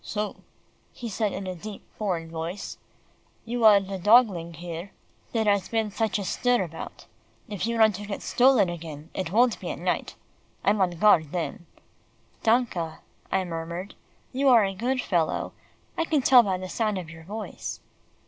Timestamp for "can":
16.05-16.23